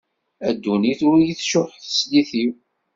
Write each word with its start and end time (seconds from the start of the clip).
A 0.47 0.49
ddunit 0.55 1.01
ur 1.09 1.17
yi-tcuḥ 1.25 1.69
teslit-iw. 1.83 2.51